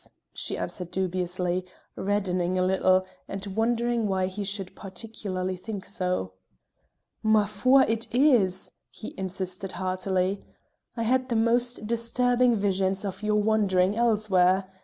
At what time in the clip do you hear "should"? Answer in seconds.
4.43-4.75